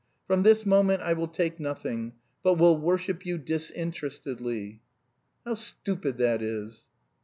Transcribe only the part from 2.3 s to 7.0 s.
but will worship you disinterestedly." "How stupid that is!"